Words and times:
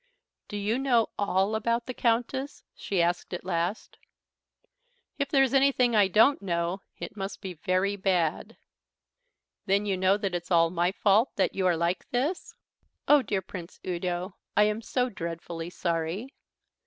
"Do 0.47 0.57
you 0.57 0.79
know 0.79 1.09
all 1.19 1.53
about 1.53 1.85
the 1.85 1.93
Countess?" 1.93 2.63
she 2.73 3.03
asked 3.03 3.35
at 3.35 3.45
last. 3.45 3.99
"If 5.19 5.29
there's 5.29 5.53
anything 5.53 5.95
I 5.95 6.07
don't 6.07 6.41
know, 6.41 6.81
it 6.97 7.15
must 7.15 7.39
be 7.39 7.53
very 7.53 7.95
bad." 7.95 8.57
"Then 9.67 9.85
you 9.85 9.95
know 9.97 10.17
that 10.17 10.33
it's 10.33 10.49
all 10.49 10.71
my 10.71 10.91
fault 10.91 11.35
that 11.35 11.53
you 11.53 11.67
are 11.67 11.77
like 11.77 12.09
this? 12.09 12.55
Oh, 13.07 13.21
dear 13.21 13.43
Prince 13.43 13.79
Udo, 13.85 14.33
I 14.57 14.63
am 14.63 14.81
so 14.81 15.07
dreadfully 15.07 15.69
sorry." 15.69 16.33